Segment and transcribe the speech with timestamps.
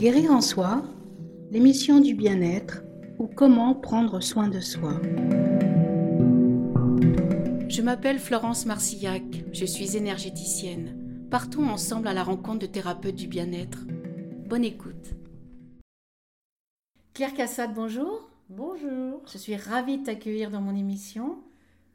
[0.00, 0.82] Guérir en soi,
[1.50, 2.80] l'émission du bien-être
[3.18, 4.94] ou comment prendre soin de soi.
[7.68, 9.22] Je m'appelle Florence Marcillac,
[9.52, 11.28] je suis énergéticienne.
[11.30, 13.80] Partons ensemble à la rencontre de thérapeutes du bien-être.
[14.46, 15.10] Bonne écoute.
[17.12, 18.30] Claire Cassade, bonjour.
[18.48, 19.20] Bonjour.
[19.30, 21.40] Je suis ravie de t'accueillir dans mon émission.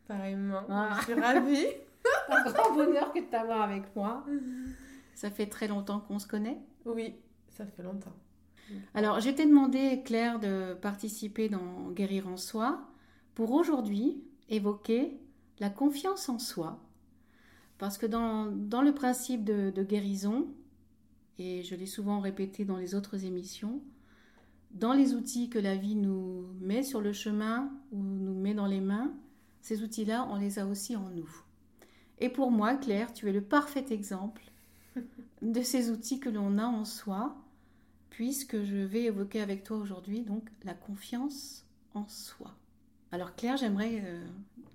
[0.08, 0.62] Pareillement.
[0.70, 0.96] Ah.
[1.00, 1.68] Je suis ravie.
[2.30, 4.24] Un grand bonheur que de t'avoir avec moi.
[5.16, 6.60] Ça fait très longtemps qu'on se connaît.
[6.86, 7.16] Oui,
[7.56, 8.14] ça fait longtemps.
[8.94, 12.82] Alors, je t'ai demandé, Claire, de participer dans Guérir en soi
[13.36, 15.20] pour aujourd'hui évoquer
[15.60, 16.80] la confiance en soi.
[17.78, 20.48] Parce que dans, dans le principe de, de guérison,
[21.38, 23.82] et je l'ai souvent répété dans les autres émissions,
[24.72, 28.68] dans les outils que la vie nous met sur le chemin ou nous met dans
[28.68, 29.14] les mains,
[29.62, 31.30] ces outils-là, on les a aussi en nous.
[32.20, 34.44] Et pour moi, Claire, tu es le parfait exemple
[35.42, 37.36] de ces outils que l'on a en soi,
[38.16, 42.56] puisque je vais évoquer avec toi aujourd'hui donc la confiance en soi.
[43.12, 44.26] Alors Claire, j'aimerais euh,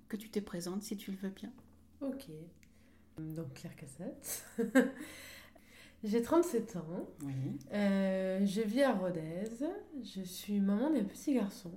[0.09, 1.51] que tu te présentes si tu le veux bien.
[2.01, 2.27] Ok.
[3.17, 4.45] Donc Claire Cassette.
[6.03, 7.09] J'ai 37 ans.
[7.23, 7.33] Oui.
[7.73, 9.49] Euh, je vis à Rodez.
[10.03, 11.71] Je suis maman d'un petit garçon.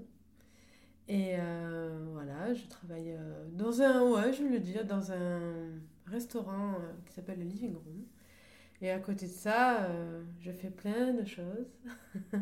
[1.09, 3.19] Et euh, voilà, je travaille
[3.53, 5.41] dans un, ouais, je veux le dire, dans un
[6.05, 6.75] restaurant
[7.07, 8.05] qui s'appelle le Living Room.
[8.85, 11.73] Et à côté de ça, euh, je fais plein de choses.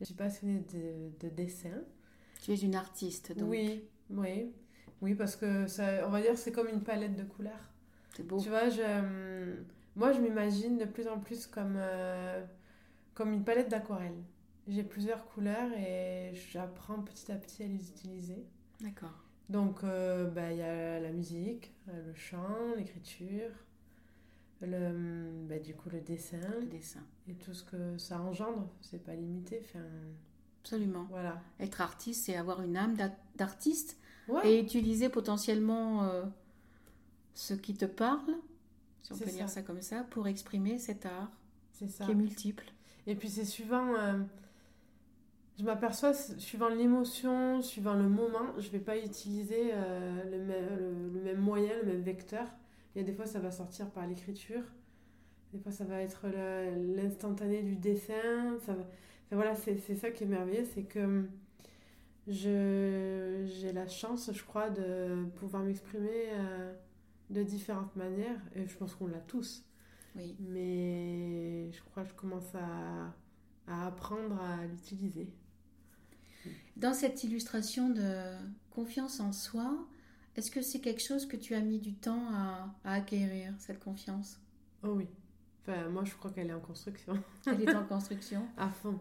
[0.00, 1.82] je suis passionnée de, de dessin.
[2.40, 4.50] Tu es une artiste, donc Oui, oui.
[5.02, 7.68] Oui, parce que ça, on va dire c'est comme une palette de couleurs.
[8.16, 8.40] c'est beau.
[8.40, 12.42] Tu vois, je, hum, moi je m'imagine de plus en plus comme, euh,
[13.12, 14.16] comme une palette d'aquarelle.
[14.66, 18.42] J'ai plusieurs couleurs et j'apprends petit à petit à les utiliser.
[18.80, 19.22] D'accord.
[19.50, 23.50] Donc, euh, bah, il y a la musique, euh, le chant, l'écriture,
[24.66, 27.00] le, hum, bah, du coup le dessin Le dessin.
[27.28, 28.68] et tout ce que ça engendre.
[28.80, 29.60] C'est pas limité.
[29.64, 29.84] Enfin,
[30.62, 31.06] Absolument.
[31.10, 31.40] voilà.
[31.60, 36.24] Être artiste, c'est avoir une âme d'ar- d'artiste Ouais, et utiliser potentiellement euh,
[37.34, 38.34] ce qui te parle,
[39.02, 39.60] si on peut dire ça.
[39.62, 41.30] comme ça, pour exprimer cet art
[41.72, 42.06] c'est ça.
[42.06, 42.64] qui est multiple.
[43.06, 44.18] Et puis c'est suivant, euh,
[45.58, 51.18] je m'aperçois, suivant l'émotion, suivant le moment, je vais pas utiliser euh, le, même, le,
[51.18, 52.46] le même moyen, le même vecteur.
[52.94, 54.62] Il y a des fois ça va sortir par l'écriture,
[55.52, 56.26] des fois ça va être
[56.94, 58.58] l'instantané du dessin.
[58.64, 58.82] Ça va...
[58.82, 61.28] enfin, voilà, c'est ça qui est merveilleux, c'est que hum,
[62.26, 66.72] j'ai la chance, je crois, de pouvoir m'exprimer euh,
[67.30, 69.64] de différentes manières, et je pense qu'on l'a tous.
[70.16, 70.36] Oui.
[70.38, 73.12] Mais je crois que je commence à,
[73.66, 75.28] à apprendre à l'utiliser.
[76.76, 78.36] Dans cette illustration de
[78.70, 79.86] confiance en soi,
[80.36, 83.80] est-ce que c'est quelque chose que tu as mis du temps à, à acquérir, cette
[83.80, 84.40] confiance?
[84.82, 85.08] Oh oui.
[85.62, 87.14] Enfin, moi, je crois qu'elle est en construction.
[87.46, 88.46] Elle est en construction?
[88.56, 89.00] À fond.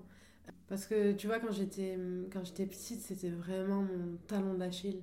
[0.67, 1.97] Parce que tu vois, quand j'étais,
[2.31, 5.01] quand j'étais petite, c'était vraiment mon talon d'Achille.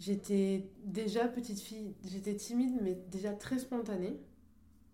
[0.00, 4.20] J'étais déjà petite fille, j'étais timide, mais déjà très spontanée.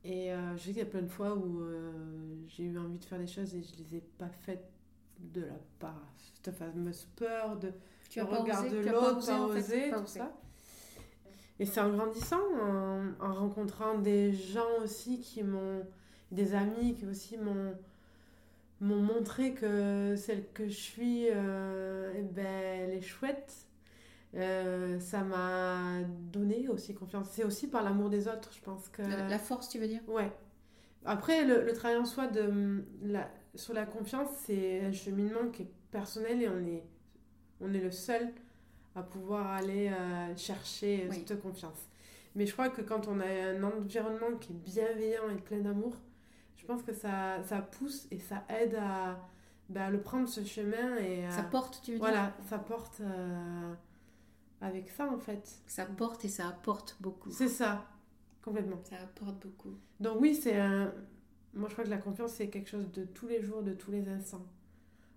[0.03, 1.93] Et euh, je sais qu'il y a plein de fois où euh,
[2.49, 4.71] j'ai eu envie de faire des choses et je les ai pas faites
[5.19, 7.73] de la part, cette fameuse peur de
[8.09, 10.33] Tu le regard de l'autre, osé, pas osé, tout ça.
[11.59, 15.85] Et c'est en grandissant, en, en rencontrant des gens aussi qui m'ont,
[16.31, 17.75] des amis qui aussi m'ont,
[18.81, 23.53] m'ont montré que celle que je suis, euh, eh ben, elle est chouette.
[24.37, 26.01] Euh, ça m'a
[26.33, 27.29] donné aussi confiance.
[27.31, 29.03] C'est aussi par l'amour des autres, je pense que.
[29.03, 30.01] La, la force, tu veux dire?
[30.09, 30.33] Ouais.
[31.05, 35.63] Après, le, le travail en soi de, la, sur la confiance, c'est un cheminement qui
[35.63, 36.83] est personnel et on est,
[37.61, 38.33] on est le seul
[38.95, 41.25] à pouvoir aller euh, chercher Oui.
[41.27, 41.89] cette confiance.
[42.37, 45.95] Mais je crois que quand on a un environnement qui est bienveillant et plein d'amour,
[46.57, 49.19] je pense que ça, ça pousse et ça aide à,
[49.69, 53.75] bah, le prendre ce chemin et Ça porte, tu veux dire voilà, ça porte euh,
[54.61, 55.49] avec ça en fait.
[55.67, 57.31] Ça porte et ça apporte beaucoup.
[57.31, 57.85] C'est ça,
[58.43, 58.81] complètement.
[58.85, 59.75] Ça apporte beaucoup.
[60.01, 60.93] Donc oui, c'est un...
[61.55, 63.93] Moi, je crois que la confiance, c'est quelque chose de tous les jours, de tous
[63.93, 64.45] les instants.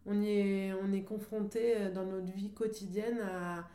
[0.08, 3.68] On y est, on est confronté euh, dans notre vie quotidienne à,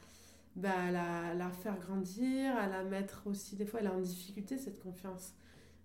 [0.56, 4.00] bah, à la, la faire grandir, à la mettre aussi, des fois, elle est en
[4.00, 5.34] difficulté, cette confiance.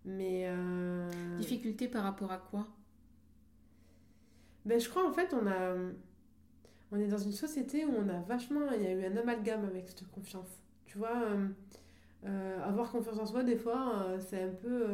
[0.05, 0.45] Mais...
[0.47, 2.65] euh, Difficulté par rapport à quoi?
[4.65, 5.75] Ben, je crois, en fait, on a...
[6.89, 8.71] On est dans une société où on a vachement...
[8.73, 10.61] Il y a eu un amalgame avec cette confiance.
[10.85, 11.47] Tu vois, euh,
[12.25, 14.87] euh, avoir confiance en soi, des fois, c'est un peu...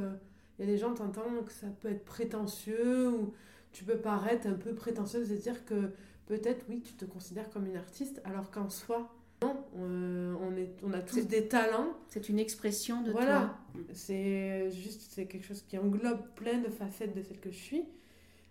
[0.57, 3.33] Il y a des gens, t'entends que ça peut être prétentieux ou
[3.73, 5.91] tu peux paraître un peu prétentieuse et dire que
[6.27, 10.69] peut-être, oui, tu te considères comme une artiste, alors qu'en soi, non, euh, on, est,
[10.83, 11.87] on a tous des talents.
[12.07, 13.57] C'est une expression de Voilà.
[13.75, 13.83] toi.
[13.91, 17.83] C'est juste, c'est quelque chose qui englobe plein de facettes de celle que je suis.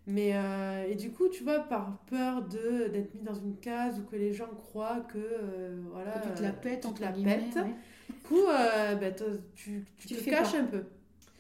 [0.07, 4.01] Mais, euh, et du coup, tu vois, par peur de, d'être mis dans une case
[4.01, 7.01] ou que les gens croient que, euh, voilà, Que tu te la pètes, tu te
[7.01, 7.75] la pètes, ouais.
[8.11, 9.25] du coup, euh, bah, t'as-
[9.55, 10.59] tu, tu Tu te caches pas.
[10.59, 10.83] un peu.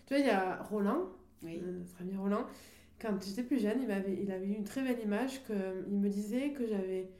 [0.06, 1.08] Tu vois, il y a Roland,
[1.42, 1.60] Oui.
[1.60, 2.46] notre ami Roland,
[3.02, 5.98] quand j'étais plus jeune, il, m'avait, il avait eu une très belle image que, il
[5.98, 7.10] me disait que j'avais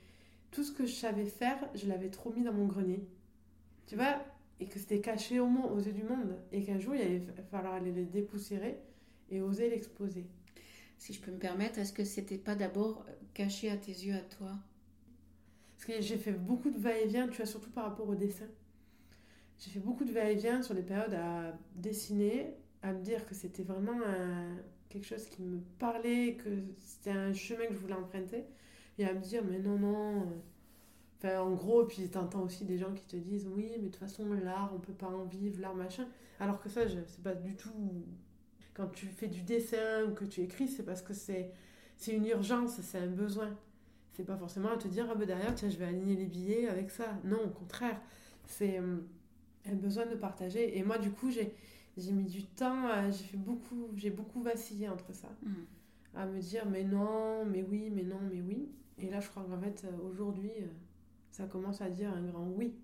[0.53, 3.07] tout ce que je savais faire, je l'avais trop mis dans mon grenier.
[3.87, 4.23] Tu vois?
[4.61, 6.37] Et que c'était caché au monde, aux yeux du monde.
[6.53, 8.79] Et qu'un jour, il allait fa- falloir aller le dépoussiérer
[9.31, 10.27] et oser l'exposer.
[10.99, 14.15] Si je peux me permettre, est-ce que c'était pas d'abord euh, caché à tes yeux,
[14.15, 14.53] à toi?
[15.75, 18.47] Parce que j'ai fait beaucoup de va-et-vient, tu vois, surtout par rapport au dessin.
[19.59, 23.63] J'ai fait beaucoup de va-et-vient sur des périodes à dessiner, à me dire que c'était
[23.63, 24.57] vraiment un-
[24.93, 28.45] quelque chose qui me parlait, que c'était un chemin que je voulais emprunter,
[28.99, 30.23] et à me dire, mais non, non.
[30.23, 30.25] euh,
[31.19, 33.97] Enfin, en gros, puis t'entends aussi des gens qui te disent, oui, mais de toute
[33.97, 36.07] façon, l'art, on peut pas en vivre, l'art, machin.
[36.41, 38.05] Alors que ça, c'est pas du tout.
[38.75, 41.53] Quand tu fais du dessin ou que tu écris, c'est parce que c'est
[42.09, 43.57] une urgence, c'est un besoin.
[44.13, 46.69] C'est pas forcément à te dire, ah ben derrière, tiens, je vais aligner les billets
[46.69, 47.07] avec ça.
[47.25, 48.01] Non, au contraire.
[48.47, 49.07] C'est hum,
[49.67, 50.79] un besoin de partager.
[50.79, 51.55] Et moi, du coup, j'ai
[51.97, 55.29] j'ai mis du temps, j'ai fait beaucoup, j'ai beaucoup vacillé entre ça.
[55.43, 55.65] Hmm.
[56.15, 58.71] À me dire, mais non, mais oui, mais non, mais oui.
[58.99, 60.67] Et là, je crois qu'en fait, euh, aujourd'hui, euh,
[61.31, 62.75] ça commence à dire un grand oui.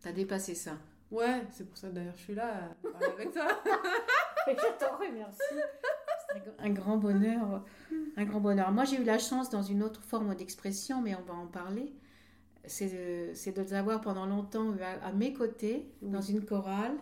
[0.00, 0.78] T'as dépassé ça.
[1.10, 3.46] Ouais, c'est pour ça d'ailleurs je suis là à parler avec toi.
[4.46, 5.40] Je t'en remercie.
[6.34, 7.64] C'est un grand bonheur.
[8.16, 8.70] Un grand bonheur.
[8.72, 11.94] Moi, j'ai eu la chance dans une autre forme d'expression, mais on va en parler.
[12.66, 16.10] C'est de, les avoir pendant longtemps eu à, à mes côtés, Oui.
[16.10, 16.94] dans une chorale.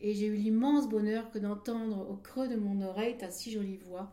[0.00, 3.76] Et j'ai eu l'immense bonheur que d'entendre au creux de mon oreille ta si jolie
[3.76, 4.12] voix.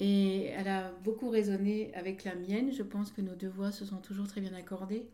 [0.00, 2.72] Et elle a beaucoup résonné avec la mienne.
[2.72, 5.06] Je pense que nos deux voix se sont toujours très bien accordées.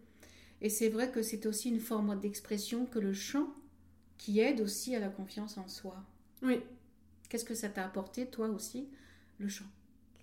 [0.62, 3.48] Et c'est vrai que c'est aussi une forme d'expression que le chant
[4.18, 5.96] qui aide aussi à la confiance en soi.
[6.42, 6.60] oui,
[7.28, 8.88] Qu'est-ce que ça t'a apporté, toi aussi,
[9.38, 9.64] le chant,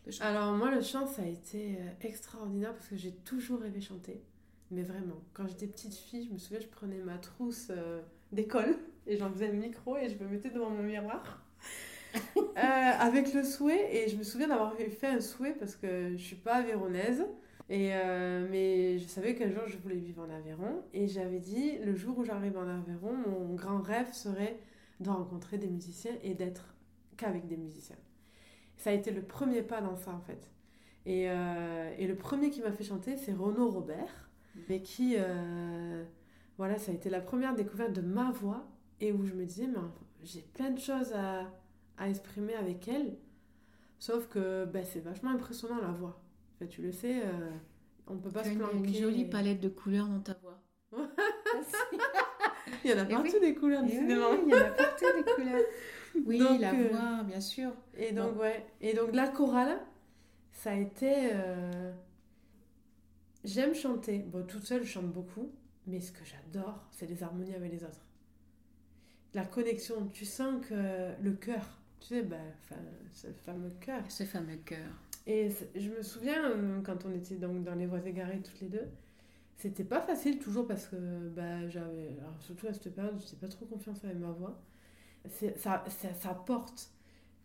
[0.06, 0.24] le chant.
[0.26, 4.22] alors moi, le chant, ça a été euh, extraordinaire parce que j'ai toujours rêvé chanter.
[4.72, 8.78] Mais vraiment, quand j'étais petite fille, je me souviens, je prenais ma trousse euh, d'école
[9.06, 11.44] et j'en faisais le micro et je me mettais devant mon miroir.
[12.40, 16.24] Euh, avec le souhait, et je me souviens d'avoir fait un souhait parce que je
[16.24, 17.24] suis pas avéronaise,
[17.70, 21.78] et euh, mais je savais qu'un jour je voulais vivre en Aveyron, et j'avais dit
[21.86, 24.58] le jour où j'arrive en Aveyron, mon grand rêve serait
[25.00, 26.74] de rencontrer des musiciens et d'être
[27.18, 27.98] qu'avec des musiciens.
[28.78, 30.50] Ça a été le premier pas dans ça en fait.
[31.06, 34.27] Et, euh, et le premier qui m'a fait chanter, c'est Renaud Robert,
[34.70, 36.04] mais qui, euh,
[36.58, 38.68] voilà, ça a été la première découverte de ma voix,
[39.00, 39.80] et où je me disais, mais
[40.24, 41.44] j'ai plein de choses à,
[41.98, 43.16] à exprimer avec elle.
[44.00, 46.22] Sauf que ben, c'est vachement impressionnant la voix.
[46.70, 47.50] Tu le sais, euh,
[48.08, 48.76] on peut pas se planquer.
[48.78, 50.60] une jolie palette de couleurs dans ta voix.
[52.84, 53.40] Il y en a partout oui.
[53.42, 55.62] des couleurs oui, il y en a partout des couleurs.
[56.26, 57.72] Oui, Donc, la euh, voix, bien sûr.
[57.96, 58.42] Et donc, Bon.
[58.42, 58.66] ouais.
[58.82, 59.80] Et donc, la chorale,
[60.52, 61.30] ça a été.
[61.34, 61.92] euh,
[63.48, 64.20] J'aime chanter.
[64.20, 65.52] Bon, toute seule, je chante beaucoup.
[65.88, 68.06] Mais ce que j'adore, c'est les harmonies avec les autres.
[69.34, 70.08] La connexion.
[70.12, 71.66] Tu sens que le cœur,
[72.02, 72.82] tu sais, enfin,
[73.14, 74.04] ce fameux cœur.
[74.10, 74.90] Ce fameux cœur.
[75.26, 78.68] Et je me souviens, euh, quand on était donc dans les voies égarées toutes les
[78.68, 78.88] deux,
[79.56, 82.18] c'était pas facile toujours parce que bah, j'avais.
[82.42, 84.60] Surtout à cette période, je pas trop confiance avec ma voix.
[85.30, 86.92] Ça, ça, ça porte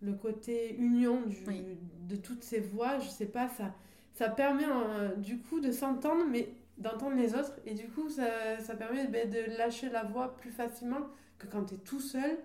[0.00, 1.64] le côté union du, Oui.
[2.08, 3.74] de toutes ces voix, je sais pas, ça,
[4.14, 7.54] ça permet euh, du coup de s'entendre, mais d'entendre les autres.
[7.66, 11.06] Et du coup, ça, ça permet ben, de lâcher la voix plus facilement
[11.38, 12.38] que quand tu es tout seul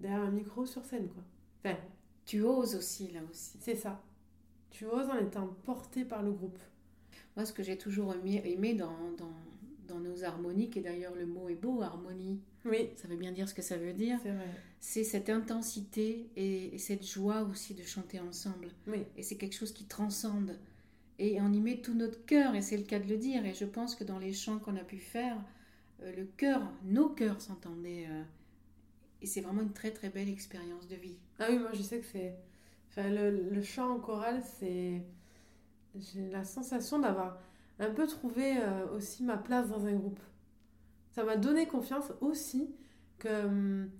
[0.00, 1.08] derrière un micro sur scène.
[1.08, 1.22] quoi.
[1.64, 1.76] Enfin,
[2.26, 3.56] Tu oses aussi, là aussi.
[3.60, 4.02] c'est ça.
[4.70, 6.58] Tu oses en étant porté par le groupe.
[7.36, 9.32] Moi, ce que j'ai toujours aimé, aimé dans, dans,
[9.88, 13.48] dans nos harmoniques, et d'ailleurs le mot est beau, harmonie, Oui, ça veut bien dire
[13.48, 14.48] ce que ça veut dire, c'est vrai.
[14.80, 18.68] c'est cette intensité et, et cette joie aussi de chanter ensemble.
[18.86, 20.58] Oui, Et c'est quelque chose qui transcende.
[21.18, 23.44] Et on y met tout notre cœur, et c'est le cas de le dire.
[23.46, 25.36] Et je pense que dans les chants qu'on a pu faire,
[26.02, 28.06] euh, le cœur, nos cœurs s'entendaient.
[28.08, 28.22] euh,
[29.22, 31.16] et c'est vraiment une très très belle expérience de vie.
[31.38, 32.36] Ah oui, moi je sais que c'est.
[32.90, 35.02] Enfin, le, chant en chorale, c'est.
[35.94, 37.38] J'ai la sensation d'avoir
[37.78, 40.20] un peu trouvé euh, aussi ma place dans un groupe.
[41.12, 42.74] Ça m'a donné confiance aussi
[43.18, 43.90] que hum,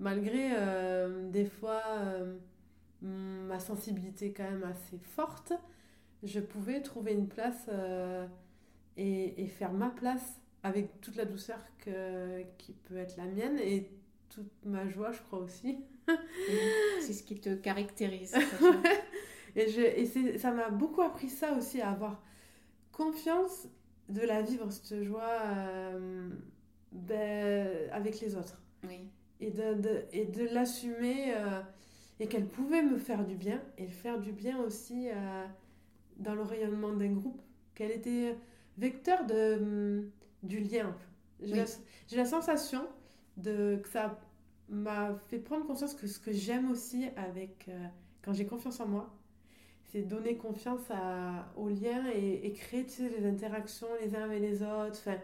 [0.00, 0.50] malgré
[1.30, 1.82] des fois
[3.02, 5.52] hum, ma sensibilité quand même assez forte,
[6.24, 8.26] je pouvais trouver une place euh,
[8.96, 13.58] et, et faire ma place avec toute la douceur que, qui peut être la mienne
[13.58, 13.90] et
[14.30, 15.78] toute ma joie, je crois aussi.
[17.00, 18.34] C'est ce qui te caractérise.
[19.56, 22.22] et je, et ça m'a beaucoup appris ça aussi, à avoir
[22.92, 23.68] confiance
[24.08, 25.22] de la vivre, cette joie
[25.56, 26.28] euh,
[26.92, 28.62] ben, avec les autres.
[28.86, 29.00] oui.
[29.40, 31.34] Et de, de- et de l'assumer.
[31.36, 31.60] euh,
[32.20, 35.08] et qu'elle pouvait me faire du bien et faire du bien aussi
[36.18, 37.40] dans le rayonnement d'un groupe,
[37.74, 38.36] qu'elle était
[38.78, 40.10] vecteur de, hum,
[40.42, 40.96] du lien.
[41.40, 41.64] J'ai la,
[42.12, 42.86] la, sensation
[43.36, 44.18] de, que ça
[44.68, 47.86] m'a fait prendre conscience que ce que j'aime aussi avec euh,
[48.22, 49.14] quand j'ai confiance en moi,
[49.84, 54.40] c'est donner confiance à, aux liens et, créer tu sais, les interactions les uns avec
[54.40, 54.98] les autres.
[54.98, 55.18] Enfin,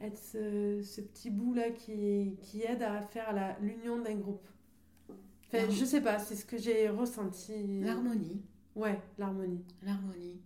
[0.00, 4.46] être ce, ce, petit bout là qui, qui aide à faire l'union d'un groupe.
[5.46, 7.80] Enfin, je sais pas, c'est ce que j'ai ressenti.
[7.80, 8.42] L'harmonie.
[8.74, 9.64] Ouais, l'harmonie.
[9.82, 10.40] L'harmonie.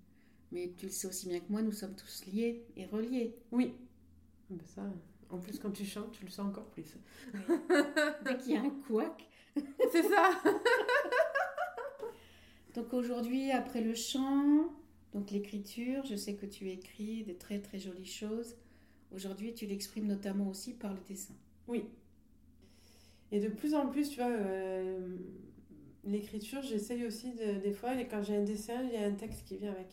[0.52, 3.34] Mais tu le sais aussi bien que moi, nous sommes tous liés et reliés.
[3.52, 3.74] Oui.
[4.50, 4.82] Ah ben ça,
[5.30, 6.96] en plus, quand tu chantes, tu le sens encore plus.
[8.24, 9.28] Dès qu'il y a un couac.
[9.92, 10.30] C'est ça.
[12.74, 14.72] donc aujourd'hui, après le chant,
[15.12, 18.56] donc l'écriture, je sais que tu écris des très très jolies choses.
[19.12, 21.34] Aujourd'hui, tu l'exprimes notamment aussi par le dessin.
[21.66, 21.84] Oui.
[23.30, 25.16] Et de plus en plus, tu vois, euh,
[26.08, 29.44] l'écriture, j'essaye aussi des fois, et quand j'ai un dessin, il y a un texte
[29.46, 29.88] qui vient avec.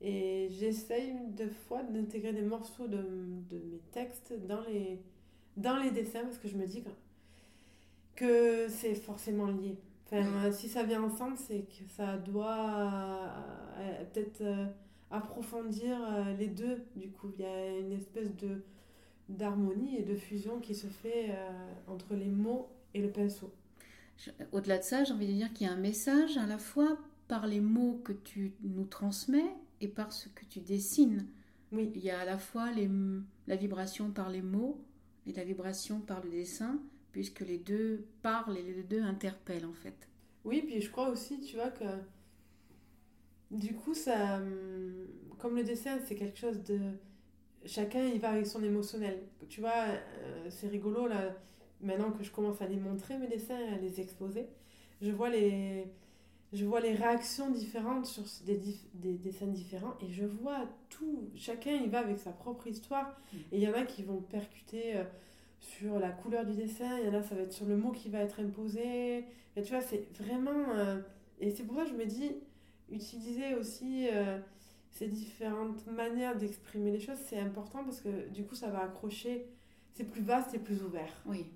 [0.00, 5.00] Et j'essaye de fois d'intégrer des morceaux de, de, mes textes dans les,
[5.56, 6.90] dans les dessins parce que je me dis que,
[8.14, 9.76] que c'est forcément lié.
[10.12, 13.32] Enfin, si ça vient ensemble, c'est que ça doit
[13.78, 14.66] euh, peut-être euh,
[15.10, 16.84] approfondir euh, les deux.
[16.94, 18.62] Du coup, il y a une espèce de
[19.28, 21.36] d'harmonie et de fusion qui se fait
[21.88, 23.52] entre les mots et le pinceau.
[24.52, 26.98] Au-delà de ça, j'ai envie de dire qu'il y a un message à la fois
[27.28, 31.26] par les mots que tu nous transmets et par ce que tu dessines.
[31.72, 31.90] Oui.
[31.94, 32.88] Il y a à la fois les,
[33.46, 34.84] la vibration par les mots
[35.26, 36.80] et la vibration par le dessin,
[37.12, 40.08] puisque les deux parlent et les deux interpellent en fait.
[40.44, 41.84] Oui, puis je crois aussi, tu vois, que
[43.50, 44.40] du coup, ça,
[45.38, 46.78] comme le dessin, c'est quelque chose de...
[47.64, 49.24] Chacun, il va avec son émotionnel.
[49.48, 51.34] Tu vois, euh, c'est rigolo, là,
[51.80, 54.46] maintenant que je commence à les montrer, mes dessins, à les exposer,
[55.00, 55.86] je vois les
[56.52, 58.60] je vois les réactions différentes sur des,
[58.94, 61.28] des, des, scènes différentes et je vois tout.
[61.34, 63.20] Chacun, il va avec sa propre histoire.
[63.32, 63.36] Mm.
[63.52, 65.04] Et il y en a qui vont percuter euh,
[65.60, 67.90] sur la couleur du dessin, il y en a, ça va être sur le mot
[67.90, 69.24] qui va être imposé.
[69.56, 70.70] Et tu vois, c'est vraiment.
[70.74, 71.00] Euh,
[71.40, 72.32] et c'est pour ça que je me dis,
[72.90, 74.38] utiliser aussi euh,
[74.90, 79.46] ces différentes manières d'exprimer les choses, c'est important parce que du coup, ça va accrocher.
[79.94, 81.10] C'est plus vaste et plus ouvert.
[81.24, 81.46] Oui.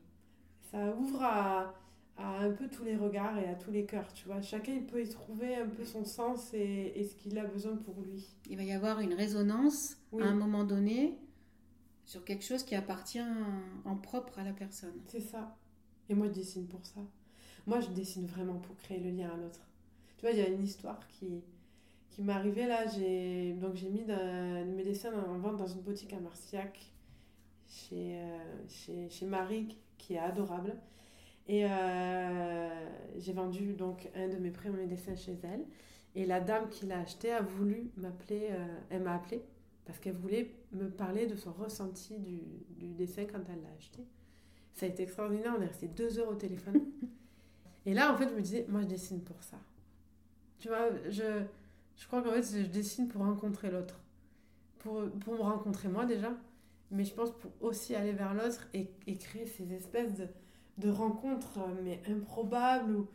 [0.71, 1.75] Ça ouvre à
[2.23, 4.43] à un peu tous les regards et à tous les cœurs, tu vois.
[4.43, 7.77] Chacun, il peut y trouver un peu son sens et, et ce qu'il a besoin
[7.77, 8.27] pour lui.
[8.49, 11.19] Il va y avoir une résonance à un moment donné
[12.05, 13.23] sur quelque chose qui appartient
[13.85, 15.01] en propre à la personne.
[15.07, 15.57] C'est ça.
[16.09, 17.01] Et moi, je dessine pour ça.
[17.67, 19.61] Moi, je dessine vraiment pour créer le lien à l'autre.
[20.19, 21.43] Tu vois, il y a une histoire qui,
[22.11, 22.87] qui m'est arrivée là.
[22.87, 26.93] J'ai, donc, j'ai mis mes dessins en vente dans une boutique à Marciac
[27.69, 30.75] chez, euh, chez, chez Marie, qui est adorable.
[31.47, 32.69] Et euh,
[33.19, 35.65] j'ai vendu donc un de mes premiers dessins chez elle.
[36.15, 39.43] Et la dame qui l'a acheté a voulu m'appeler, euh, elle m'a appelé
[39.85, 42.41] parce qu'elle voulait me parler de son ressenti du,
[42.79, 44.05] du dessin quand elle l'a acheté.
[44.75, 46.81] Ça a été extraordinaire, on est resté deux heures au téléphone.
[47.87, 49.59] et là, en fait, je me disais, moi, je dessine pour ça.
[50.59, 51.43] Tu vois, je,
[51.97, 53.99] je crois qu'en fait, je dessine pour rencontrer l'autre.
[54.79, 56.33] Pour, pour me rencontrer moi déjà,
[56.91, 60.27] mais je pense pour aussi aller vers l'autre et, et créer ces espèces de
[60.81, 63.09] de rencontres, euh, mais improbables, où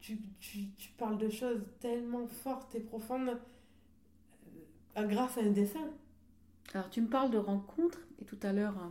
[0.00, 3.38] tu, tu, tu, parles de choses tellement fortes et profondes
[4.96, 5.90] euh, grâce à un dessin.
[6.74, 8.90] Alors, tu me parles de rencontres, et tout à l'heure, euh,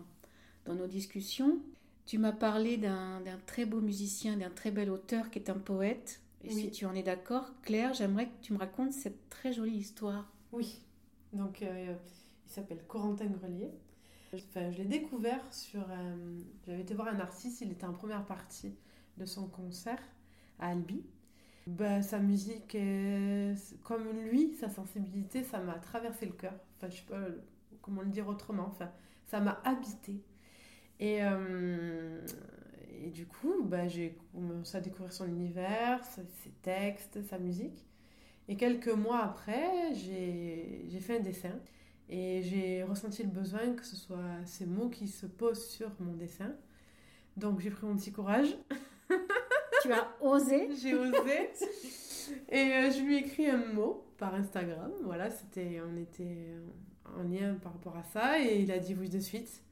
[0.66, 1.60] dans nos discussions,
[2.06, 6.22] tu m'as parlé d'un très beau musicien, d'un très bel auteur qui est un poète.
[6.44, 9.78] Et si tu en es d'accord, Claire, j'aimerais que tu me racontes cette très jolie
[9.78, 10.32] histoire.
[10.52, 10.80] Oui.
[11.34, 11.98] Donc, il
[12.46, 13.72] s'appelle Corentin Grelier.
[14.34, 15.82] Je l'ai découvert sur.
[15.90, 18.76] Euh, j'avais été voir un artiste, il était en première partie
[19.18, 20.02] de son concert
[20.60, 21.04] à Albi.
[21.68, 22.78] Bah, sa musique,
[23.84, 26.54] comme lui, sa sensibilité, ça m'a traversé le cœur.
[26.78, 27.22] Enfin, je sais pas
[27.82, 28.68] comment le dire autrement.
[28.68, 28.92] Enfin,
[29.26, 30.22] ça m'a habité.
[31.00, 32.22] Et, euh,
[33.04, 37.86] et du coup, bah, j'ai commencé à découvrir son univers, ses textes, sa musique.
[38.48, 41.60] Et quelques mois après, j'ai fait un dessin.
[42.10, 46.14] Et j'ai ressenti le besoin que ce soit ces mots qui se posent sur mon
[46.14, 46.54] dessin.
[47.36, 48.56] Donc j'ai pris mon petit courage.
[49.82, 51.50] tu as osé J'ai osé.
[52.50, 54.92] Et euh, je lui ai écrit un mot par Instagram.
[55.04, 56.56] Voilà, c'était, on était
[57.18, 58.40] en lien par rapport à ça.
[58.40, 59.64] Et il a dit oui de suite.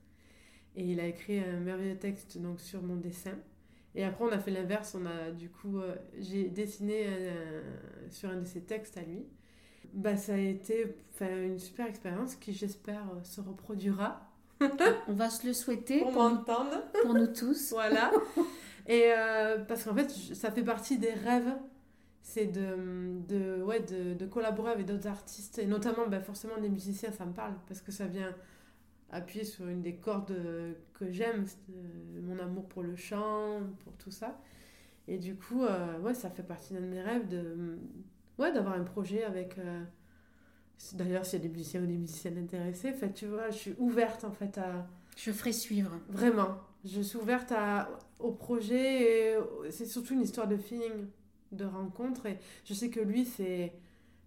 [0.76, 3.38] Et il a écrit un merveilleux texte donc, sur mon dessin.
[3.96, 4.98] Et après, on a fait l'inverse.
[5.00, 7.06] On a, du coup, euh, j'ai dessiné
[8.10, 9.28] sur un de ses textes à lui
[9.94, 14.30] bah, ça a été une super expérience qui, j'espère, euh, se reproduira.
[15.08, 16.84] On va se le souhaiter pour, m'entendre.
[17.02, 17.70] Pour nous tous.
[17.72, 18.12] voilà.
[18.88, 21.54] Et euh, parce qu'en fait, ça fait partie des rêves,
[22.22, 26.70] c'est de, de, ouais, de, de collaborer avec d'autres artistes, et notamment ben, forcément des
[26.70, 28.34] musiciens, ça me parle, parce que ça vient
[29.12, 30.36] appuyer sur une des cordes
[30.94, 31.46] que j'aime,
[32.22, 34.40] mon amour pour le chant, pour tout ça.
[35.08, 37.78] Et du coup, euh, ouais, ça fait partie d'un de mes rêves de,
[38.40, 39.58] ouais, d'avoir un projet avec.
[39.58, 39.84] Euh,
[40.94, 43.58] d'ailleurs, s'il y a des musiciens ou des musiciennes intéressés, en fait, tu vois, je
[43.58, 44.88] suis ouverte en fait à.
[45.16, 45.92] Je ferai suivre.
[46.10, 46.58] Vraiment.
[46.86, 49.38] Je suis ouverte à, au projet.
[49.70, 51.08] C'est surtout une histoire de feeling,
[51.52, 52.26] de rencontre.
[52.26, 53.74] Et je sais que lui, c'est.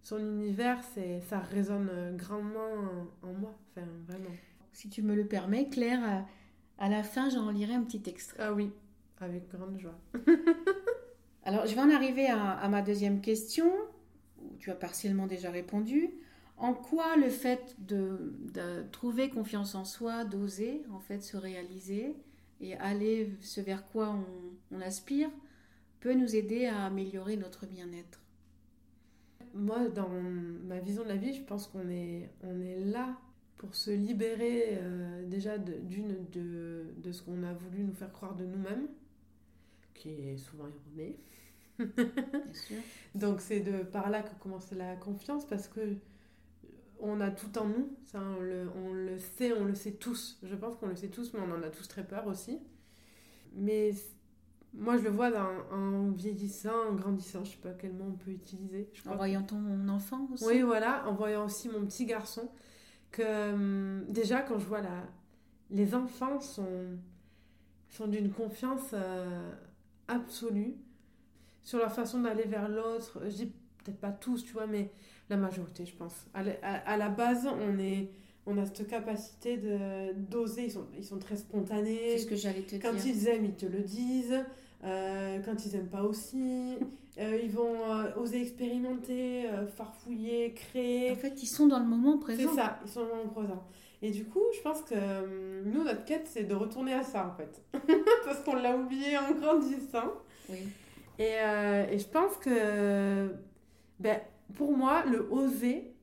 [0.03, 3.53] Son univers, c'est, ça résonne grandement en moi.
[3.71, 4.31] Enfin, vraiment.
[4.73, 6.25] Si tu me le permets, Claire,
[6.79, 8.43] à la fin, j'en lirai un petit extrait.
[8.43, 8.71] Ah oui,
[9.21, 9.99] avec grande joie.
[11.45, 13.71] Alors, je vais en arriver à, ma deuxième question,
[14.59, 16.11] tu as partiellement déjà répondu.
[16.59, 18.35] En quoi le fait de,
[18.93, 22.15] trouver confiance en soi, d'oser en fait se réaliser
[22.61, 24.17] et aller ce vers quoi
[24.71, 25.29] on, aspire,
[26.01, 28.21] peut nous aider à améliorer notre bien-être?
[29.55, 30.09] Moi, dans
[30.65, 33.19] ma vision de la vie, je pense qu'on est, on est là
[33.59, 38.35] pour se libérer euh, déjà d'une de, de, ce qu'on a voulu nous faire croire
[38.35, 38.87] de nous-mêmes
[39.95, 41.17] qui est souvent erroné.
[43.15, 45.97] Donc c'est de par là que commence la confiance parce que
[46.99, 50.39] on a tout en nous, ça on le, on le sait, on le sait tous.
[50.43, 52.59] Je pense qu'on le sait tous, mais on en a tous très peur aussi.
[53.55, 53.93] Mais
[54.75, 55.31] moi je le vois
[55.73, 58.89] en vieillissant, en grandissant, je sais pas quel mot on peut utiliser.
[59.07, 60.45] en voyant ton enfant aussi.
[60.47, 62.51] Oui voilà, en voyant aussi mon petit garçon
[63.11, 65.05] que hum, déjà quand je vois la,
[65.71, 66.99] les enfants sont
[67.89, 69.53] sont d'une confiance euh,
[70.09, 70.75] absolue
[71.67, 73.21] sur la façon d'aller vers l'autre.
[73.25, 73.47] Je dis
[73.85, 74.91] peut-être pas tous, tu vois, mais
[75.29, 76.15] la majorité, je pense.
[76.33, 78.11] À, la base, on est
[78.49, 82.37] on a cette capacité de d'oser ils sont, ils sont très spontanés c'est ce que
[82.37, 84.45] j'allais te quand dire quand ils aiment ils te le disent
[84.85, 86.77] euh, quand ils aiment pas aussi
[87.19, 92.19] euh, ils vont euh, oser expérimenter farfouiller créer en fait ils sont dans le moment
[92.19, 93.67] présent c'est ça ils sont dans le moment présent
[94.03, 97.27] et du coup, je pense que euh, nous, notre quête, c'est de retourner à ça,
[97.27, 97.63] en fait.
[98.25, 100.13] Parce qu'on l'a oublié en grandissant.
[100.49, 100.59] Oui.
[101.19, 103.35] Et, euh, et, je pense que,
[103.99, 104.21] ben,
[104.55, 105.95] pour moi, le oser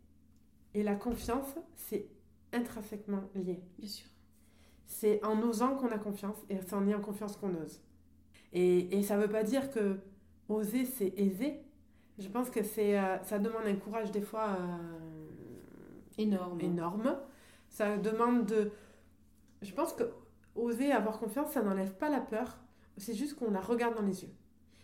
[0.73, 2.07] et la confiance, c'est
[2.51, 3.61] intrinsèquement lié.
[3.77, 4.07] Bien sûr.
[4.85, 7.81] C'est en osant qu'on a confiance et c'est en ayant confiance qu'on ose.
[8.53, 9.99] Et, et ça ne veut pas dire que
[10.49, 11.61] oser, c'est aisé.
[12.19, 14.57] Je pense que c'est, euh, ça demande un courage des fois
[16.17, 16.61] énorme.
[16.61, 17.17] énorme.
[17.69, 18.71] Ça demande de.
[19.61, 20.03] Je pense que
[20.55, 22.57] oser avoir confiance, ça n'enlève pas la peur.
[22.97, 24.33] C'est juste qu'on la regarde dans les yeux.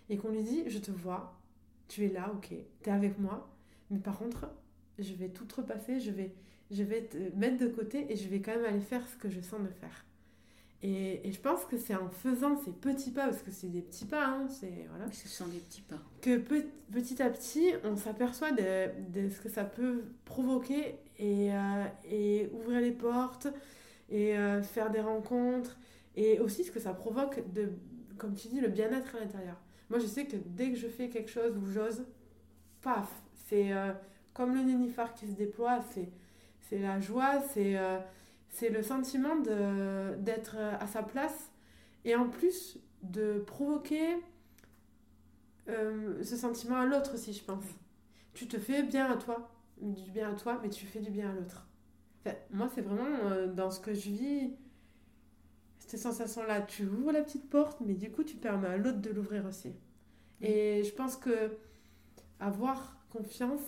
[0.09, 1.39] Et qu'on lui dit Je te vois,
[1.87, 2.49] tu es là, ok,
[2.83, 3.49] tu es avec moi.
[3.89, 4.49] Mais par contre,
[4.97, 6.33] je vais tout repasser, je vais,
[6.71, 9.29] je vais te mettre de côté et je vais quand même aller faire ce que
[9.29, 10.05] je sens de faire.
[10.81, 13.81] Et, et je pense que c'est en faisant ces petits pas, parce que c'est des
[13.81, 15.11] petits pas, hein, c'est voilà.
[15.11, 15.99] Ce sont des petits pas.
[16.21, 21.85] Que petit à petit, on s'aperçoit de, de, ce que ça peut provoquer et, euh,
[22.09, 23.47] et ouvrir les portes
[24.09, 25.77] et euh, faire des rencontres
[26.15, 27.71] et aussi ce que ça provoque de,
[28.17, 29.57] comme tu dis, le bien-être à l'intérieur.
[29.89, 32.05] Moi, je sais que dès que je fais quelque chose où j'ose,
[32.81, 33.09] paf,
[33.47, 33.91] c'est euh,
[34.33, 36.09] comme le nénuphar qui se déploie, c'est,
[36.61, 37.75] c'est la joie, c'est,
[38.49, 41.51] c'est le sentiment de, d'être à sa place
[42.05, 44.17] et en plus de provoquer
[45.67, 47.63] ce sentiment à l'autre aussi, je pense.
[48.33, 51.29] Tu te fais bien à toi du bien à toi, mais tu fais du bien
[51.29, 51.67] à l'autre.
[52.51, 54.53] moi, c'est vraiment euh, dans ce que je vis,
[55.89, 56.61] cette sensation-là.
[56.61, 59.73] Tu ouvres la petite porte, mais du coup, tu permets à l'autre de l'ouvrir aussi.
[60.41, 61.57] Et je pense que
[62.39, 63.61] avoir confiance,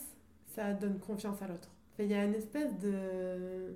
[0.45, 1.69] ça donne confiance à l'autre.
[1.99, 3.75] Il y a une espèce de.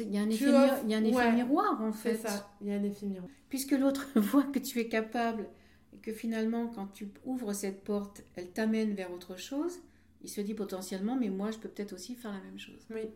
[0.00, 0.46] Il y a un effet,
[0.86, 2.16] y a un effet miroir en fait.
[2.16, 3.30] C'est ça, il y a un effet miroir.
[3.48, 5.46] Puisque l'autre voit que tu es capable
[5.92, 9.80] et que finalement, quand tu ouvres cette porte, elle t'amène vers autre chose,
[10.22, 12.86] il se dit potentiellement, mais moi, je peux peut-être aussi faire la même chose.
[12.90, 13.10] Oui.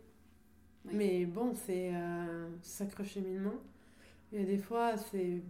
[0.93, 3.55] Mais bon, c'est un sacré cheminement.
[4.33, 5.43] Et des fois, c'est.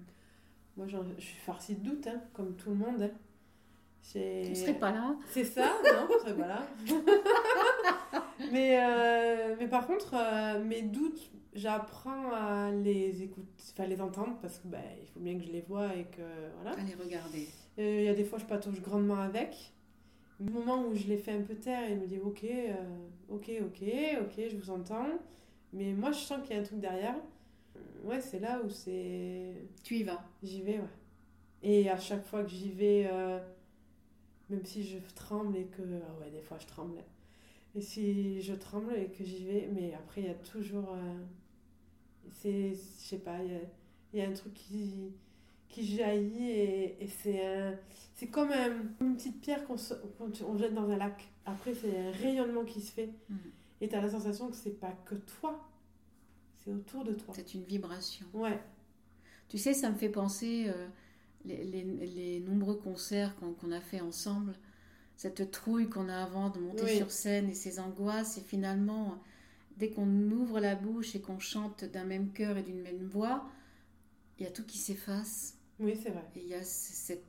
[0.77, 3.03] Moi, je suis farcie de doutes, hein, comme tout le monde.
[3.03, 3.11] Hein.
[4.13, 5.17] Tu ne serais pas là.
[5.31, 6.67] C'est ça, non, je ne serais pas là.
[8.53, 14.37] mais, euh, mais par contre, euh, mes doutes, j'apprends à les écouter, enfin les entendre,
[14.41, 16.23] parce que bah, il faut bien que je les vois et que.
[16.61, 16.79] Voilà.
[16.79, 17.49] À les regarder.
[17.79, 19.73] Euh, il y a des fois, je patouche grandement avec.
[20.39, 22.45] Le moment où je l'ai fait un peu taire, il me dit ok,
[23.31, 23.83] ok, ok,
[24.21, 25.07] ok, je vous entends.
[25.73, 27.17] Mais moi, je sens qu'il y a un truc derrière.
[28.05, 29.55] Ouais, c'est là où c'est.
[29.83, 30.23] Tu y vas.
[30.43, 30.85] J'y vais, ouais.
[31.63, 33.39] Et à chaque fois que j'y vais, euh,
[34.51, 35.83] même si je tremble et que.
[35.83, 37.03] Ah ouais, des fois je tremble.
[37.75, 40.95] Et si je tremble et que j'y vais, mais après, il y a toujours.
[40.95, 41.25] Euh,
[42.31, 42.71] c'est.
[42.71, 45.13] Je sais pas, il y a, y a, un truc qui,
[45.69, 47.75] qui jaillit et, et c'est un,
[48.15, 48.51] c'est comme
[49.01, 49.77] une petite pierre qu'on
[50.47, 51.29] on jette dans un lac.
[51.45, 53.11] Après, c'est un rayonnement qui se fait.
[53.29, 53.37] Mm.
[53.83, 55.69] Et tu as la sensation que c'est pas que toi,
[56.67, 57.33] c'est autour de toi.
[57.35, 58.27] C'est une vibration.
[58.35, 58.61] Ouais.
[59.49, 60.89] Tu sais, ça me fait penser euh,
[61.45, 64.55] les, les, les, nombreux concerts qu'on a fait ensemble,
[65.17, 68.39] cette trouille qu'on a avant de monter sur scène et ces angoisses.
[68.39, 69.23] Et finalement,
[69.77, 73.49] dès qu'on ouvre la bouche et qu'on chante d'un même cœur et d'une même voix,
[74.39, 75.57] il y a tout qui s'efface.
[75.79, 76.25] Oui, c'est vrai.
[76.35, 77.25] Et il y a cette,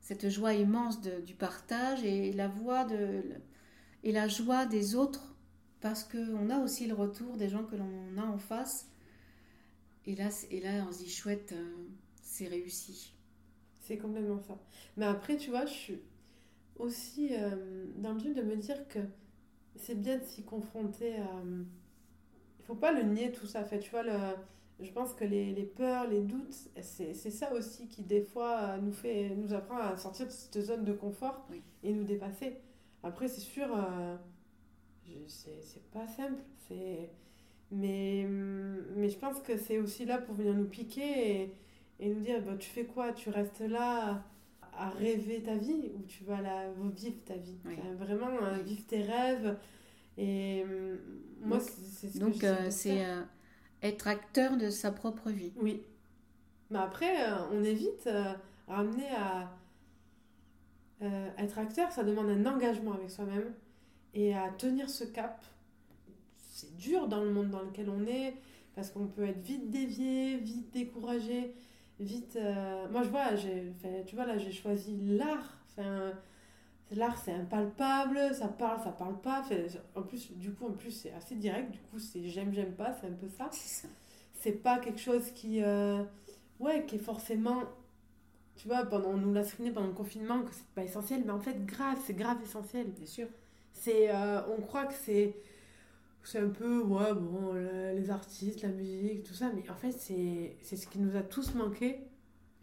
[0.00, 3.22] cette joie immense de, du partage et la voix de,
[4.02, 5.33] et la joie des autres
[5.84, 8.88] parce qu'on a aussi le retour des gens que l'on a en face.
[10.06, 11.74] Et là, et là on se dit chouette, euh,
[12.22, 13.12] c'est réussi.
[13.80, 14.56] C'est complètement ça.
[14.96, 16.00] Mais après, tu vois, je suis
[16.76, 19.00] aussi euh, dans le truc de me dire que
[19.76, 21.42] c'est bien de s'y confronter à.
[22.60, 23.62] Il faut pas le nier tout ça.
[23.62, 24.16] Fait, tu vois, le,
[24.80, 28.92] je pense que les, les peurs, les doutes, c'est ça aussi qui, des fois, nous,
[28.92, 31.46] fait, nous apprend à sortir de cette zone de confort
[31.82, 32.56] et nous dépasser.
[33.02, 34.16] Après, c'est sûr, euh,
[35.26, 36.42] c'est pas simple.
[37.70, 38.26] Mais,
[38.96, 41.54] mais je pense que c'est aussi là pour venir nous piquer et,
[42.00, 43.12] et nous dire bah, tu fais quoi?
[43.12, 44.22] Tu restes là
[44.76, 47.56] à rêver ta vie ou tu vas la vivre ta vie?
[47.98, 49.56] Vraiment, hein, vivre tes rêves.
[50.16, 50.64] Et
[51.40, 53.22] moi, c'est ce donc, euh, c'est euh,
[53.82, 55.52] être acteur de sa propre vie.
[55.56, 55.82] Oui.
[56.70, 58.08] Mais après, euh, on est vite
[58.68, 59.50] ramené à
[61.36, 63.52] être acteur, ça demande un engagement avec soi-même
[64.14, 65.44] et à tenir ce cap.
[66.36, 68.34] C'est dur dans le monde dans lequel on est
[68.74, 71.54] parce qu'on peut être vite dévié, vite découragé,
[72.00, 72.36] vite.
[72.36, 73.72] Euh, moi, je vois, j'ai,
[74.06, 75.58] tu vois, là, j'ai choisi l'art.
[75.70, 76.12] Enfin,
[76.90, 79.44] l'art, c'est impalpable, ça parle, ça parle pas.
[79.94, 81.70] en plus, du coup, en plus, c'est assez direct.
[81.70, 83.50] Du coup, c'est j'aime, j'aime pas, c'est un peu ça.
[84.32, 86.02] C'est pas quelque chose qui, euh,
[86.60, 87.62] ouais, qui est forcément.
[88.56, 91.32] Tu vois, pendant, on nous l'a souligné pendant le confinement que c'est pas essentiel, mais
[91.32, 92.88] en fait, grave, c'est grave essentiel.
[92.88, 93.28] Bien sûr.
[93.74, 95.36] C'est, euh, on croit que c'est
[96.26, 100.56] c'est un peu, ouais, bon, les artistes, la musique, tout ça, mais en fait, c'est
[100.74, 102.00] ce qui nous a tous manqué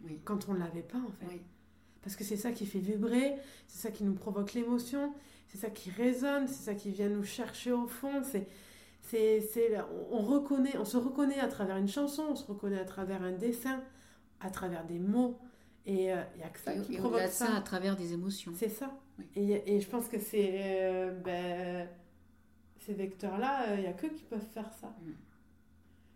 [0.02, 0.18] oui.
[0.24, 1.40] quand on ne l'avait pas, en fait.
[2.02, 3.36] Parce que c'est ça qui fait vibrer,
[3.68, 5.14] c'est ça qui nous provoque l'émotion,
[5.46, 8.48] c'est ça qui résonne, c'est ça qui vient nous chercher au fond, c'est...
[9.04, 9.78] C'est,
[10.10, 13.32] on, reconnaît, on se reconnaît à travers une chanson, on se reconnaît à travers un
[13.32, 13.82] dessin,
[14.40, 15.38] à travers des mots.
[15.84, 17.46] Et il euh, n'y a que ça qui provoque ça.
[17.46, 17.56] ça.
[17.56, 18.52] à travers des émotions.
[18.56, 18.96] C'est ça.
[19.36, 20.50] Et, et, je pense que c'est...
[20.52, 21.88] Euh, ben,
[22.84, 24.88] ces vecteurs-là, il euh, n'y a que qui peuvent faire ça.
[24.88, 25.12] Mm.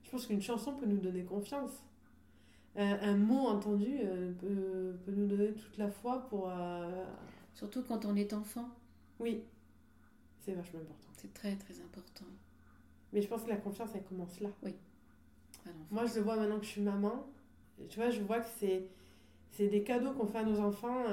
[0.05, 1.83] Je pense qu'une chanson peut nous donner confiance.
[2.79, 6.51] Un, mot entendu euh, peut, peut, nous donner toute la foi pour...
[6.51, 7.05] Euh,
[7.55, 8.69] Surtout quand on est enfant.
[9.19, 9.43] Oui,
[10.41, 11.09] c'est vachement important.
[11.17, 12.27] C'est très très important.
[13.15, 14.51] Mais je pense que la confiance, elle commence là.
[14.63, 14.75] Oui.
[15.91, 17.27] Moi, je le vois maintenant que je suis maman.
[17.89, 18.87] Tu vois, je vois que c'est
[19.57, 21.05] c'est des cadeaux qu'on fait à nos enfants,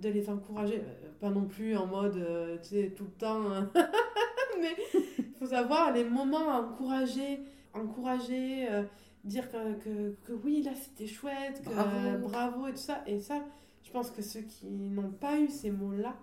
[0.00, 0.82] de les encourager,
[1.20, 2.14] pas non plus en mode,
[2.62, 3.70] tu sais, tout le temps, hein.
[4.60, 4.76] mais
[5.18, 7.40] il faut savoir les moments à encourager,
[7.74, 8.82] encourager, euh,
[9.24, 12.66] dire que, que, que, oui, là c'était chouette, que bravo.
[12.66, 13.02] et tout ça.
[13.06, 13.44] Et ça,
[13.82, 16.16] je pense que ceux qui n'ont pas eu ces mots-là,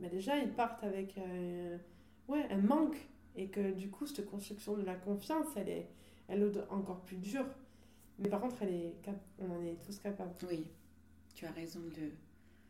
[0.00, 1.76] mais déjà ils partent avec euh,
[2.28, 2.96] ouais, un manque.
[3.34, 5.88] Et que du coup, cette construction de la confiance, elle est,
[6.28, 7.46] elle est encore plus dure.
[8.22, 8.94] Mais par contre, elle est
[9.38, 10.32] on en est tous capables.
[10.48, 10.66] Oui,
[11.34, 12.10] tu as raison de,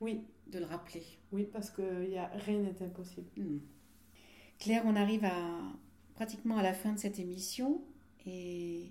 [0.01, 0.23] oui.
[0.47, 1.03] de le rappeler.
[1.31, 3.29] Oui, parce que y a, rien n'est impossible.
[3.37, 3.59] Hmm.
[4.59, 5.61] Claire, on arrive à
[6.15, 7.83] pratiquement à la fin de cette émission
[8.27, 8.91] et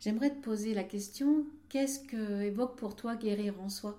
[0.00, 3.98] j'aimerais te poser la question qu'est-ce que évoque pour toi guérir en soi?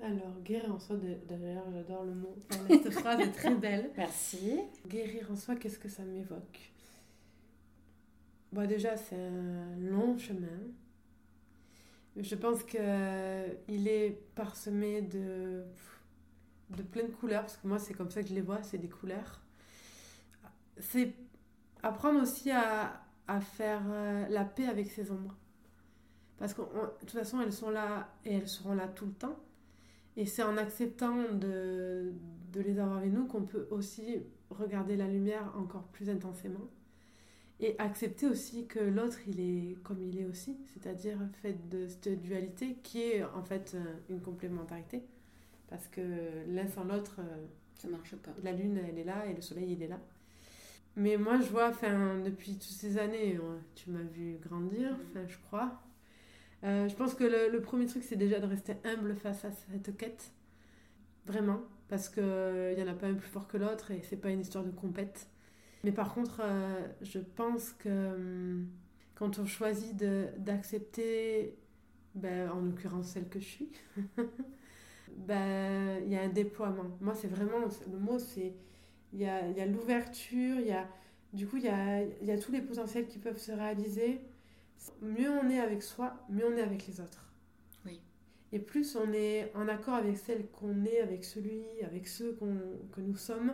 [0.00, 0.96] Alors, guérir en soi,
[1.28, 2.36] d'ailleurs, j'adore le mot.
[2.68, 3.90] Cette phrase est très belle.
[3.96, 4.60] Merci.
[4.86, 6.70] Guérir en soi, qu'est-ce que ça m'évoque?
[8.52, 10.46] Bon, Déjà, c'est un long chemin.
[12.16, 12.80] Je pense qu'il
[13.88, 15.62] est parsemé de,
[16.70, 18.78] de plein de couleurs, parce que moi, c'est comme ça que je les vois, c'est
[18.78, 19.40] des couleurs
[20.80, 21.14] c'est
[21.82, 25.36] apprendre aussi à, à faire euh, la paix avec ses ombres.
[26.38, 26.66] Parce que de
[27.00, 29.36] toute façon, elles sont là et elles seront là tout le temps.
[30.16, 32.12] Et c'est en acceptant de,
[32.52, 36.68] de, les avoir avec nous qu'on peut aussi regarder la lumière encore plus intensément.
[37.60, 42.20] Et accepter aussi que l'autre, il est comme il est aussi, c'est-à-dire fait de cette
[42.22, 45.02] dualité qui est en fait euh, une complémentarité.
[45.68, 46.00] Parce que
[46.48, 48.30] l'un sans l'autre, euh, ça marche pas.
[48.42, 49.98] La lune, elle est là et le soleil, il est là.
[50.96, 53.38] Mais moi, je vois, enfin, depuis toutes ces années,
[53.74, 55.00] tu m'as vu grandir, mm.
[55.10, 55.82] enfin, je crois.
[56.64, 59.96] Euh, je pense que le, premier truc, c'est déjà de rester humble face à cette
[59.96, 60.32] quête.
[61.26, 61.60] Vraiment.
[61.88, 64.40] Parce qu'il n'y en a pas un plus fort que l'autre et c'est pas une
[64.40, 65.28] histoire de compète.
[65.84, 68.68] Mais par contre, euh, je pense que hum,
[69.14, 71.56] quand on choisit d'accepter
[72.14, 73.72] ben, en l'occurrence celle que je suis,
[75.16, 76.96] ben, il y a un déploiement.
[77.00, 77.58] Moi, c'est vraiment,
[77.90, 78.54] le mot, c'est,
[79.12, 80.88] il y a, y a l'ouverture, il y a,
[81.32, 84.20] du coup, il y a, y a tous les potentiels qui peuvent se réaliser.
[85.02, 87.32] Mieux on est avec soi, mieux on est avec les autres.
[87.84, 88.00] Oui.
[88.52, 92.56] Et plus on est en accord avec celle qu'on est, avec celui, avec ceux qu'on,
[92.92, 93.52] que nous sommes,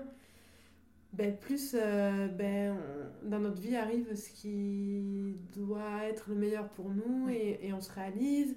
[1.17, 2.77] ben, plus euh, ben,
[3.25, 7.35] on- dans notre vie arrive ce qui doit être le meilleur pour nous Oui.
[7.35, 8.55] et, et on se réalise,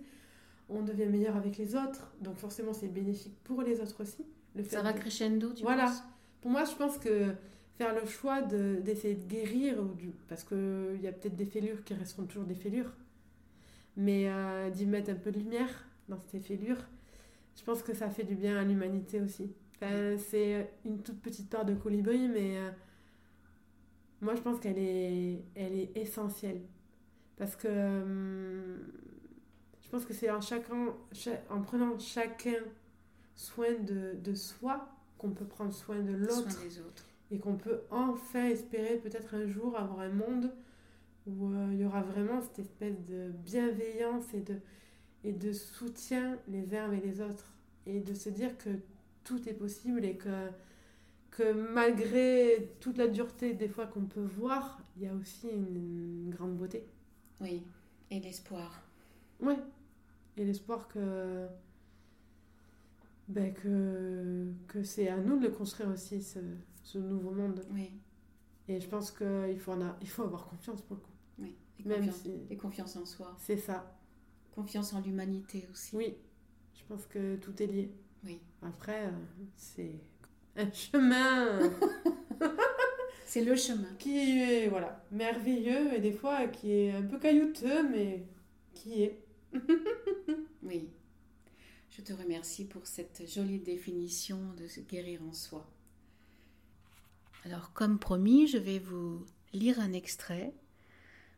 [0.70, 4.26] on devient meilleur avec les autres, donc forcément c'est bénéfique pour les autres aussi.
[4.56, 5.86] Le fait Ça va de- crescendo, tu Voilà.
[5.86, 6.04] penses?
[6.42, 7.34] Pour moi, je pense que
[7.78, 11.46] faire le choix de- d'essayer de, guérir, ou du, parce qu'il y a peut-être des
[11.46, 12.92] fêlures qui resteront toujours des fêlures,
[13.96, 16.84] mais euh, d'y mettre un peu de lumière dans ces fêlures,
[17.56, 19.52] je pense que ça fait du bien à l'humanité aussi.
[19.82, 22.72] Enfin, c'est une toute petite part de colibri, mais euh,
[24.22, 26.62] moi je pense qu'elle est, elle est essentielle.
[27.38, 27.70] Parce que
[29.82, 32.56] je pense que c'est en, chacun, cha- en prenant chacun
[33.36, 34.88] soin de, de soi
[35.18, 37.06] qu'on peut prendre soin de l'autre Soin des autres.
[37.32, 40.52] et qu'on peut enfin espérer peut-être un jour avoir un monde
[41.28, 44.56] où euh, il y aura vraiment cette espèce de bienveillance et de,
[45.24, 47.54] et de soutien les uns avec les autres
[47.86, 48.70] et de se dire que
[49.28, 50.50] tout est possible et que,
[51.32, 55.76] que malgré toute la dureté des fois qu'on peut voir, il y a aussi une,
[56.26, 56.86] une grande beauté.
[57.42, 57.64] Oui.
[58.10, 58.82] Et l'espoir.
[59.42, 59.56] Oui.
[60.38, 61.48] Et l'espoir que,
[63.28, 66.40] ben que, que c'est à nous de le construire aussi, ce,
[66.84, 67.66] ce nouveau monde.
[67.72, 67.92] Oui.
[68.70, 71.12] Et je pense qu'il faut, en a- il faut avoir confiance pour le coup.
[71.40, 71.56] oui.
[71.80, 73.36] Et, Même confiance, si et confiance en soi.
[73.40, 73.94] c'est ça.
[74.56, 75.96] Confiance en l'humanité aussi.
[75.96, 76.16] Oui,
[76.74, 77.92] je pense que tout est lié.
[78.24, 78.40] Oui.
[78.62, 79.12] Après, euh,
[79.56, 79.96] c'est
[80.56, 81.60] un chemin
[83.26, 83.94] C'est le chemin.
[84.00, 88.26] qui est voilà, merveilleux et des fois qui est un peu caillouteux, mais
[88.74, 89.20] qui est.
[90.64, 90.90] Oui.
[91.90, 95.66] Je te remercie pour cette jolie définition de se guérir en soi.
[97.46, 100.54] Alors, comme promis, je vais vous lire un extrait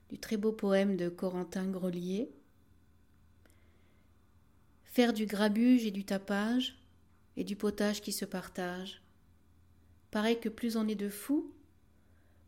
[0.10, 2.32] du très beau poème de Corentin Grelier.
[4.92, 6.76] Faire du grabuge et du tapage
[7.38, 9.04] et du potage qui se partage.
[10.10, 11.54] Pareil que plus on est de fous,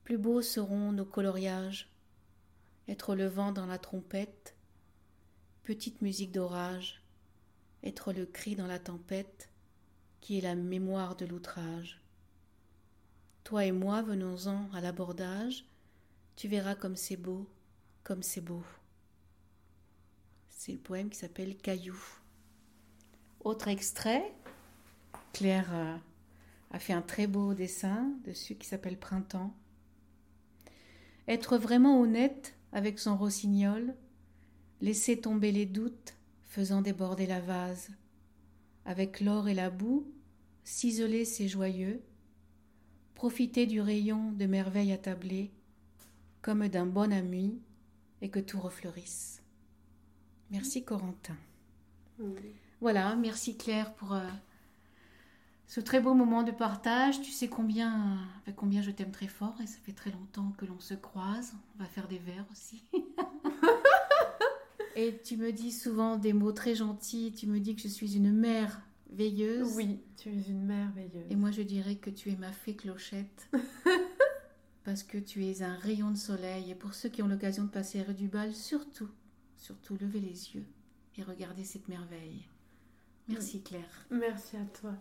[0.04, 1.88] plus beaux seront nos coloriages.
[2.88, 4.56] Être le vent dans la trompette,
[5.62, 7.04] petite musique d'orage,
[7.84, 9.49] être le cri dans la tempête,
[10.19, 12.01] qui est la mémoire de l'outrage.
[13.43, 15.65] Toi et moi, venons-en à l'abordage,
[16.36, 17.47] tu verras comme c'est beau,
[18.04, 18.63] comme c'est beau.
[20.49, 22.20] C'est le poème qui s'appelle Caillou.
[23.43, 24.32] Autre extrait,
[25.34, 25.95] Claire euh,
[26.69, 29.51] a fait un très beau dessin dessus qui s'appelle Printemps.
[31.27, 33.95] Être vraiment honnête avec son rossignol,
[34.80, 36.13] laisser tomber les doutes,
[36.45, 37.89] faisant déborder la vase.
[38.86, 40.06] Avec l'or et la boue,
[40.63, 41.99] ciseler ses joyeux,
[43.15, 45.51] profiter du rayon de merveilles attablées,
[46.43, 47.60] comme d'un bon ami,
[48.21, 49.41] et que tout refleurisse.
[50.51, 51.38] Merci Corentin.
[52.82, 54.28] Voilà, merci Claire pour euh,
[55.67, 57.22] ce très beau moment de partage.
[57.22, 58.17] Tu sais combien,
[58.56, 61.54] combien je t'aime très fort et ça fait très longtemps que l'on se croise.
[61.76, 62.84] On va faire des verres aussi.
[64.96, 67.32] et tu me dis souvent des mots très gentils.
[67.38, 69.76] Tu me dis que je suis une mère veilleuse.
[69.76, 71.30] Oui, tu es une merveilleuse.
[71.30, 73.48] Et moi je dirais que tu es ma fée clochette.
[74.84, 76.72] parce que tu es un rayon de soleil.
[76.72, 79.10] Et pour ceux qui ont l'occasion de passer rue du bal, surtout,
[79.56, 80.65] surtout levez les yeux
[81.17, 82.48] et regardez cette merveille.
[83.32, 84.08] Merci Claire.
[84.10, 84.91] Merci à toi.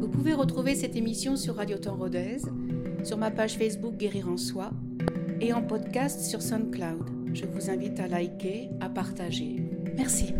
[0.00, 2.38] Vous pouvez retrouver cette émission sur Radio Temps Rodez,
[3.04, 4.70] sur ma page Facebook Guérir en Soi
[5.40, 7.34] et en podcast sur SoundCloud.
[7.34, 9.62] Je vous invite à liker, à partager.
[9.96, 10.34] Merci.